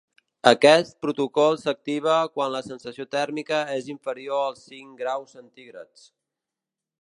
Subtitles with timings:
[0.51, 6.09] Aquest protocol s’activa quan la sensació tèrmica és inferior als cinc graus centígrads.